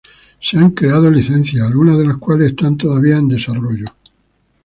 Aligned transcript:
Se 0.39 0.57
han 0.57 0.71
creado 0.71 1.11
licencias, 1.11 1.61
algunas 1.61 1.95
de 1.95 2.07
las 2.07 2.17
cuales 2.17 2.47
están 2.47 2.75
todavía 2.75 3.17
en 3.17 3.27
desarrollo. 3.27 3.85